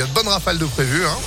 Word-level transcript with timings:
y 0.00 0.02
a 0.02 0.06
de 0.06 0.14
bonnes 0.14 0.28
rafales 0.28 0.56
de 0.56 0.64
prévues. 0.64 1.04
Hein. 1.04 1.18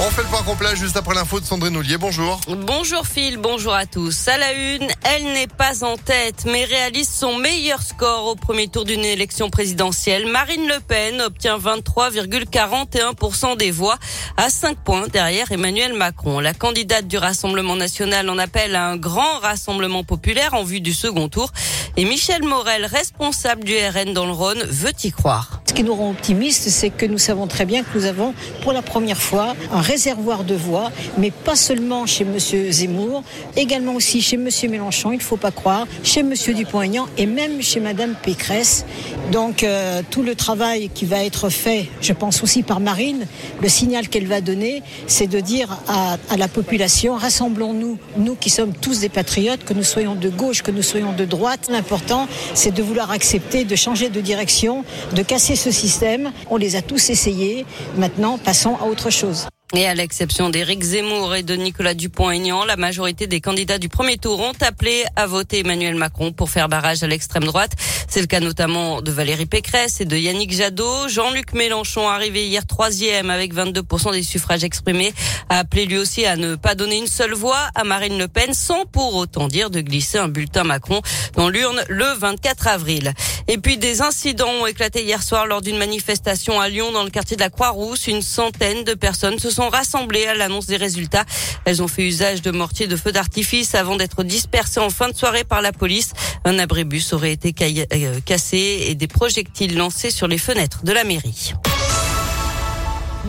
On 0.00 0.10
fait 0.10 0.22
le 0.22 0.28
point 0.28 0.42
complet 0.42 0.74
juste 0.74 0.96
après 0.96 1.14
l'info 1.14 1.38
de 1.38 1.44
Sandrine 1.44 1.76
Ollier. 1.76 1.96
Bonjour. 1.96 2.40
Bonjour 2.66 3.06
Phil, 3.06 3.36
bonjour 3.36 3.72
à 3.72 3.86
tous. 3.86 4.26
À 4.26 4.36
la 4.36 4.52
une, 4.52 4.88
elle 5.04 5.32
n'est 5.32 5.46
pas 5.46 5.84
en 5.84 5.96
tête, 5.96 6.44
mais 6.46 6.64
réalise 6.64 7.08
son 7.08 7.36
meilleur 7.36 7.82
score 7.82 8.26
au 8.26 8.34
premier 8.34 8.66
tour 8.66 8.84
d'une 8.84 9.04
élection 9.04 9.48
présidentielle. 9.48 10.26
Marine 10.26 10.66
Le 10.66 10.80
Pen 10.80 11.20
obtient 11.20 11.56
23,41% 11.56 13.56
des 13.56 13.70
voix, 13.70 13.98
à 14.36 14.50
5 14.50 14.78
points 14.78 15.06
derrière 15.06 15.52
Emmanuel 15.52 15.92
Macron. 15.92 16.40
La 16.40 16.54
candidate 16.54 17.06
du 17.06 17.16
Rassemblement 17.16 17.76
national 17.76 18.28
en 18.28 18.38
appelle 18.38 18.74
à 18.74 18.86
un 18.86 18.96
grand 18.96 19.38
rassemblement 19.40 20.02
populaire 20.02 20.54
en 20.54 20.64
vue 20.64 20.80
du 20.80 20.94
second 20.94 21.28
tour. 21.28 21.52
Et 21.96 22.06
Michel 22.06 22.42
Morel, 22.42 22.86
responsable 22.86 23.62
du 23.62 23.76
RN 23.76 24.14
dans 24.14 24.26
le 24.26 24.32
Rhône, 24.32 24.64
veut 24.64 24.94
y 25.04 25.12
croire. 25.12 25.59
Ce 25.70 25.74
qui 25.76 25.84
nous 25.84 25.94
rend 25.94 26.10
optimistes, 26.10 26.68
c'est 26.68 26.90
que 26.90 27.06
nous 27.06 27.16
savons 27.16 27.46
très 27.46 27.64
bien 27.64 27.84
que 27.84 27.96
nous 27.96 28.04
avons 28.04 28.34
pour 28.62 28.72
la 28.72 28.82
première 28.82 29.22
fois 29.22 29.54
un 29.72 29.80
réservoir 29.80 30.42
de 30.42 30.56
voix, 30.56 30.90
mais 31.16 31.30
pas 31.30 31.54
seulement 31.54 32.06
chez 32.06 32.24
M. 32.24 32.36
Zemmour, 32.72 33.22
également 33.54 33.94
aussi 33.94 34.20
chez 34.20 34.34
M. 34.34 34.48
Mélenchon, 34.68 35.12
il 35.12 35.18
ne 35.18 35.22
faut 35.22 35.36
pas 35.36 35.52
croire, 35.52 35.86
chez 36.02 36.20
M. 36.20 36.34
Dupont-Aignan 36.34 37.06
et 37.16 37.26
même 37.26 37.62
chez 37.62 37.78
Mme 37.78 38.16
Pécresse. 38.20 38.84
Donc 39.30 39.62
euh, 39.62 40.02
tout 40.10 40.24
le 40.24 40.34
travail 40.34 40.90
qui 40.92 41.04
va 41.04 41.24
être 41.24 41.50
fait, 41.50 41.86
je 42.00 42.12
pense 42.14 42.42
aussi 42.42 42.64
par 42.64 42.80
Marine, 42.80 43.28
le 43.62 43.68
signal 43.68 44.08
qu'elle 44.08 44.26
va 44.26 44.40
donner, 44.40 44.82
c'est 45.06 45.28
de 45.28 45.38
dire 45.38 45.78
à, 45.86 46.16
à 46.30 46.36
la 46.36 46.48
population, 46.48 47.14
rassemblons-nous, 47.14 47.96
nous 48.16 48.34
qui 48.34 48.50
sommes 48.50 48.72
tous 48.72 48.98
des 48.98 49.08
patriotes, 49.08 49.62
que 49.62 49.74
nous 49.74 49.84
soyons 49.84 50.16
de 50.16 50.30
gauche, 50.30 50.62
que 50.62 50.72
nous 50.72 50.82
soyons 50.82 51.12
de 51.12 51.24
droite. 51.24 51.68
L'important, 51.70 52.26
c'est 52.54 52.74
de 52.74 52.82
vouloir 52.82 53.12
accepter, 53.12 53.62
de 53.62 53.76
changer 53.76 54.08
de 54.08 54.20
direction, 54.20 54.84
de 55.14 55.22
casser 55.22 55.59
ce 55.60 55.70
système. 55.70 56.32
On 56.48 56.56
les 56.56 56.74
a 56.74 56.82
tous 56.82 57.10
essayés. 57.10 57.66
Maintenant, 57.96 58.38
passons 58.38 58.76
à 58.76 58.86
autre 58.86 59.10
chose. 59.10 59.46
Et 59.72 59.86
à 59.86 59.94
l'exception 59.94 60.50
d'Éric 60.50 60.82
Zemmour 60.82 61.36
et 61.36 61.44
de 61.44 61.54
Nicolas 61.54 61.94
Dupont-Aignan, 61.94 62.64
la 62.64 62.76
majorité 62.76 63.28
des 63.28 63.40
candidats 63.40 63.78
du 63.78 63.88
premier 63.88 64.18
tour 64.18 64.40
ont 64.40 64.52
appelé 64.62 65.04
à 65.14 65.28
voter 65.28 65.60
Emmanuel 65.60 65.94
Macron 65.94 66.32
pour 66.32 66.50
faire 66.50 66.68
barrage 66.68 67.04
à 67.04 67.06
l'extrême 67.06 67.44
droite. 67.44 67.70
C'est 68.08 68.20
le 68.20 68.26
cas 68.26 68.40
notamment 68.40 69.00
de 69.00 69.12
Valérie 69.12 69.46
Pécresse 69.46 70.00
et 70.00 70.04
de 70.04 70.16
Yannick 70.16 70.52
Jadot. 70.52 71.06
Jean-Luc 71.06 71.52
Mélenchon, 71.52 72.08
arrivé 72.08 72.48
hier 72.48 72.66
troisième 72.66 73.30
avec 73.30 73.54
22% 73.54 74.10
des 74.10 74.24
suffrages 74.24 74.64
exprimés, 74.64 75.14
a 75.48 75.60
appelé 75.60 75.86
lui 75.86 75.98
aussi 75.98 76.26
à 76.26 76.34
ne 76.34 76.56
pas 76.56 76.74
donner 76.74 76.98
une 76.98 77.06
seule 77.06 77.34
voix 77.34 77.68
à 77.76 77.84
Marine 77.84 78.18
Le 78.18 78.26
Pen 78.26 78.52
sans 78.52 78.86
pour 78.86 79.14
autant 79.14 79.46
dire 79.46 79.70
de 79.70 79.80
glisser 79.82 80.18
un 80.18 80.26
bulletin 80.26 80.64
Macron 80.64 81.00
dans 81.36 81.48
l'urne 81.48 81.80
le 81.88 82.06
24 82.18 82.66
avril. 82.66 83.12
Et 83.52 83.58
puis 83.58 83.78
des 83.78 84.00
incidents 84.00 84.48
ont 84.62 84.66
éclaté 84.66 85.02
hier 85.02 85.20
soir 85.24 85.44
lors 85.44 85.60
d'une 85.60 85.76
manifestation 85.76 86.60
à 86.60 86.68
Lyon 86.68 86.92
dans 86.92 87.02
le 87.02 87.10
quartier 87.10 87.34
de 87.36 87.42
la 87.42 87.50
Croix-Rousse. 87.50 88.06
Une 88.06 88.22
centaine 88.22 88.84
de 88.84 88.94
personnes 88.94 89.40
se 89.40 89.50
sont 89.50 89.68
rassemblées 89.68 90.24
à 90.26 90.34
l'annonce 90.34 90.66
des 90.66 90.76
résultats. 90.76 91.24
Elles 91.64 91.82
ont 91.82 91.88
fait 91.88 92.06
usage 92.06 92.42
de 92.42 92.52
mortiers 92.52 92.86
de 92.86 92.94
feux 92.94 93.10
d'artifice 93.10 93.74
avant 93.74 93.96
d'être 93.96 94.22
dispersées 94.22 94.78
en 94.78 94.90
fin 94.90 95.08
de 95.08 95.16
soirée 95.16 95.42
par 95.42 95.62
la 95.62 95.72
police. 95.72 96.12
Un 96.44 96.60
abribus 96.60 97.12
aurait 97.12 97.32
été 97.32 97.52
euh, 97.92 98.20
cassé 98.24 98.84
et 98.86 98.94
des 98.94 99.08
projectiles 99.08 99.76
lancés 99.76 100.12
sur 100.12 100.28
les 100.28 100.38
fenêtres 100.38 100.84
de 100.84 100.92
la 100.92 101.02
mairie. 101.02 101.54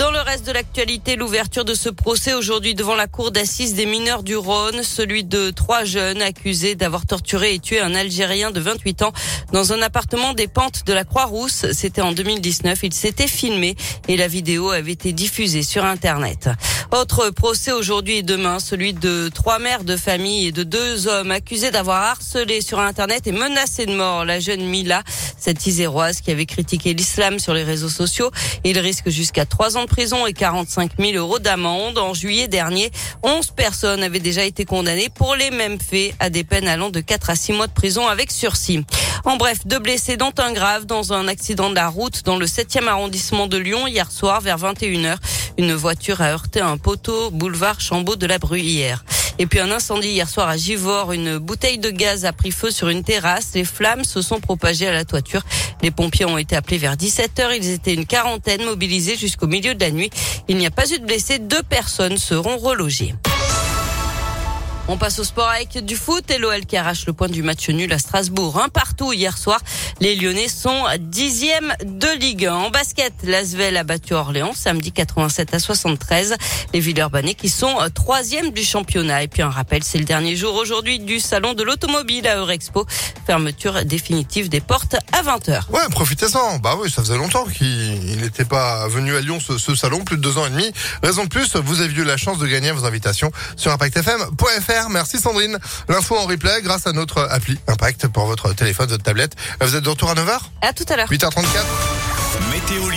Dans 0.00 0.10
le 0.10 0.20
reste 0.20 0.46
de 0.46 0.52
l'actualité, 0.52 1.14
l'ouverture 1.14 1.66
de 1.66 1.74
ce 1.74 1.90
procès 1.90 2.32
aujourd'hui 2.32 2.74
devant 2.74 2.94
la 2.94 3.06
cour 3.06 3.32
d'assises 3.32 3.74
des 3.74 3.84
mineurs 3.84 4.22
du 4.22 4.34
Rhône, 4.34 4.82
celui 4.82 5.24
de 5.24 5.50
trois 5.50 5.84
jeunes 5.84 6.22
accusés 6.22 6.74
d'avoir 6.74 7.04
torturé 7.04 7.52
et 7.52 7.58
tué 7.58 7.80
un 7.80 7.94
Algérien 7.94 8.50
de 8.50 8.60
28 8.60 9.02
ans 9.02 9.12
dans 9.52 9.74
un 9.74 9.82
appartement 9.82 10.32
des 10.32 10.48
pentes 10.48 10.86
de 10.86 10.94
la 10.94 11.04
Croix-Rousse. 11.04 11.66
C'était 11.72 12.00
en 12.00 12.12
2019. 12.12 12.78
Il 12.82 12.94
s'était 12.94 13.26
filmé 13.26 13.76
et 14.08 14.16
la 14.16 14.26
vidéo 14.26 14.70
avait 14.70 14.92
été 14.92 15.12
diffusée 15.12 15.62
sur 15.62 15.84
Internet. 15.84 16.48
Autre 16.92 17.28
procès 17.28 17.72
aujourd'hui 17.72 18.16
et 18.16 18.22
demain, 18.22 18.58
celui 18.58 18.94
de 18.94 19.28
trois 19.28 19.58
mères 19.58 19.84
de 19.84 19.98
famille 19.98 20.46
et 20.46 20.52
de 20.52 20.62
deux 20.62 21.08
hommes 21.08 21.30
accusés 21.30 21.70
d'avoir 21.70 22.02
harcelé 22.02 22.62
sur 22.62 22.80
Internet 22.80 23.26
et 23.26 23.32
menacé 23.32 23.84
de 23.84 23.94
mort 23.94 24.24
la 24.24 24.40
jeune 24.40 24.64
Mila, 24.64 25.02
cette 25.38 25.66
iséroise 25.66 26.22
qui 26.22 26.30
avait 26.30 26.46
critiqué 26.46 26.94
l'islam 26.94 27.38
sur 27.38 27.52
les 27.52 27.64
réseaux 27.64 27.90
sociaux. 27.90 28.30
Il 28.64 28.78
risque 28.78 29.10
jusqu'à 29.10 29.44
trois 29.44 29.76
ans 29.76 29.86
prison 29.90 30.26
et 30.26 30.32
45 30.32 30.92
000 30.98 31.12
euros 31.14 31.38
d'amende. 31.38 31.98
En 31.98 32.14
juillet 32.14 32.48
dernier, 32.48 32.90
11 33.22 33.50
personnes 33.50 34.02
avaient 34.02 34.20
déjà 34.20 34.44
été 34.44 34.64
condamnées 34.64 35.10
pour 35.14 35.34
les 35.34 35.50
mêmes 35.50 35.78
faits 35.80 36.14
à 36.20 36.30
des 36.30 36.44
peines 36.44 36.68
allant 36.68 36.90
de 36.90 37.00
4 37.00 37.30
à 37.30 37.34
6 37.34 37.52
mois 37.52 37.66
de 37.66 37.72
prison 37.72 38.06
avec 38.06 38.30
sursis. 38.30 38.84
En 39.24 39.36
bref, 39.36 39.58
deux 39.66 39.80
blessés 39.80 40.16
dont 40.16 40.32
un 40.38 40.52
grave 40.52 40.86
dans 40.86 41.12
un 41.12 41.28
accident 41.28 41.68
de 41.68 41.74
la 41.74 41.88
route 41.88 42.22
dans 42.24 42.36
le 42.36 42.46
7e 42.46 42.86
arrondissement 42.86 43.48
de 43.48 43.58
Lyon 43.58 43.86
hier 43.86 44.10
soir 44.10 44.40
vers 44.40 44.58
21h. 44.58 45.16
Une 45.58 45.74
voiture 45.74 46.22
a 46.22 46.30
heurté 46.30 46.60
un 46.60 46.78
poteau 46.78 47.30
boulevard 47.30 47.80
Chambaud 47.80 48.16
de 48.16 48.26
la 48.26 48.38
Bruyère. 48.38 49.04
Et 49.40 49.46
puis 49.46 49.58
un 49.58 49.70
incendie 49.70 50.08
hier 50.08 50.28
soir 50.28 50.50
à 50.50 50.58
Givors, 50.58 51.12
une 51.12 51.38
bouteille 51.38 51.78
de 51.78 51.88
gaz 51.88 52.26
a 52.26 52.32
pris 52.34 52.50
feu 52.50 52.70
sur 52.70 52.90
une 52.90 53.02
terrasse. 53.02 53.52
Les 53.54 53.64
flammes 53.64 54.04
se 54.04 54.20
sont 54.20 54.38
propagées 54.38 54.86
à 54.86 54.92
la 54.92 55.06
toiture. 55.06 55.40
Les 55.80 55.90
pompiers 55.90 56.26
ont 56.26 56.36
été 56.36 56.54
appelés 56.56 56.76
vers 56.76 56.94
17h. 56.94 57.56
Ils 57.56 57.70
étaient 57.70 57.94
une 57.94 58.04
quarantaine 58.04 58.62
mobilisés 58.66 59.16
jusqu'au 59.16 59.46
milieu 59.46 59.74
de 59.74 59.80
la 59.80 59.92
nuit. 59.92 60.10
Il 60.48 60.58
n'y 60.58 60.66
a 60.66 60.70
pas 60.70 60.86
eu 60.92 60.98
de 60.98 61.06
blessés. 61.06 61.38
Deux 61.38 61.62
personnes 61.62 62.18
seront 62.18 62.58
relogées. 62.58 63.14
On 64.92 64.98
passe 64.98 65.20
au 65.20 65.24
sport 65.24 65.48
avec 65.48 65.84
du 65.84 65.94
foot 65.94 66.28
et 66.32 66.38
l'OL 66.38 66.66
qui 66.66 66.76
arrache 66.76 67.06
le 67.06 67.12
point 67.12 67.28
du 67.28 67.44
match 67.44 67.68
nul 67.68 67.92
à 67.92 68.00
Strasbourg. 68.00 68.60
Un 68.60 68.68
partout 68.68 69.12
hier 69.12 69.38
soir. 69.38 69.60
Les 70.00 70.16
Lyonnais 70.16 70.48
sont 70.48 70.82
dixième 70.98 71.72
de 71.84 72.08
Ligue 72.18 72.46
1. 72.46 72.54
En 72.54 72.70
basket, 72.70 73.12
l'Asvel 73.22 73.76
a 73.76 73.84
battu 73.84 74.14
Orléans 74.14 74.52
samedi 74.52 74.90
87 74.90 75.54
à 75.54 75.60
73. 75.60 76.34
Les 76.74 76.80
Villeurbanais 76.80 77.34
qui 77.34 77.48
sont 77.48 77.76
troisième 77.94 78.50
du 78.50 78.64
championnat. 78.64 79.22
Et 79.22 79.28
puis 79.28 79.42
un 79.42 79.50
rappel, 79.50 79.84
c'est 79.84 79.98
le 79.98 80.04
dernier 80.04 80.34
jour 80.34 80.56
aujourd'hui 80.56 80.98
du 80.98 81.20
salon 81.20 81.54
de 81.54 81.62
l'automobile 81.62 82.26
à 82.26 82.38
Eurexpo. 82.38 82.84
Fermeture 83.24 83.84
définitive 83.84 84.48
des 84.48 84.60
portes 84.60 84.96
à 85.12 85.22
20h. 85.22 85.70
Ouais, 85.70 85.82
profitez-en. 85.92 86.58
Bah 86.58 86.74
oui, 86.82 86.90
ça 86.90 87.00
faisait 87.00 87.16
longtemps 87.16 87.44
qu'il 87.44 88.20
n'était 88.20 88.44
pas 88.44 88.88
venu 88.88 89.14
à 89.14 89.20
Lyon 89.20 89.38
ce, 89.38 89.74
salon, 89.76 90.00
plus 90.00 90.16
de 90.16 90.22
deux 90.22 90.36
ans 90.36 90.46
et 90.46 90.50
demi. 90.50 90.72
Raison 91.04 91.22
de 91.22 91.28
plus, 91.28 91.54
vous 91.54 91.80
avez 91.80 91.94
eu 91.94 92.02
la 92.02 92.16
chance 92.16 92.38
de 92.38 92.46
gagner 92.48 92.72
vos 92.72 92.84
invitations 92.84 93.30
sur 93.54 93.70
impactfm.fr. 93.70 94.79
Merci 94.88 95.18
Sandrine. 95.18 95.58
L'info 95.88 96.16
en 96.16 96.26
replay 96.26 96.62
grâce 96.62 96.86
à 96.86 96.92
notre 96.92 97.20
appli 97.30 97.58
Impact 97.66 98.08
pour 98.08 98.26
votre 98.26 98.52
téléphone, 98.54 98.88
votre 98.88 99.02
tablette. 99.02 99.34
Vous 99.60 99.76
êtes 99.76 99.84
de 99.84 99.88
retour 99.88 100.10
à 100.10 100.14
9h 100.14 100.38
À 100.62 100.72
tout 100.72 100.84
à 100.88 100.96
l'heure. 100.96 101.08
8h34. 101.08 101.44
Météo 102.50 102.88